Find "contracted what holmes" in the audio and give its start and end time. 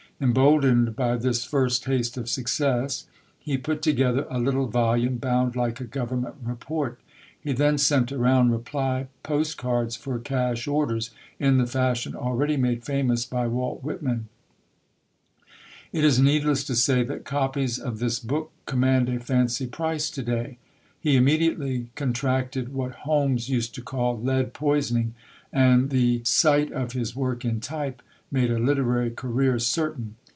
21.95-23.49